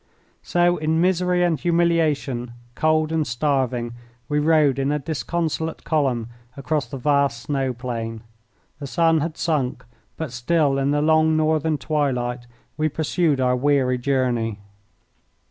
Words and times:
So 0.41 0.77
in 0.77 0.99
misery 0.99 1.43
and 1.43 1.59
humiliation, 1.59 2.53
cold 2.73 3.11
and 3.11 3.27
starving, 3.27 3.93
we 4.27 4.39
rode 4.39 4.79
in 4.79 4.91
a 4.91 4.97
disconsolate 4.97 5.83
column 5.83 6.27
across 6.57 6.87
the 6.87 6.97
vast 6.97 7.41
snow 7.43 7.71
plain. 7.71 8.23
The 8.79 8.87
sun 8.87 9.19
had 9.19 9.37
sunk, 9.37 9.85
but 10.17 10.31
still 10.31 10.79
in 10.79 10.89
the 10.89 11.03
long 11.03 11.37
northern 11.37 11.77
twilight 11.77 12.47
we 12.77 12.89
pursued 12.89 13.39
our 13.39 13.55
weary 13.55 13.99
journey. 13.99 14.57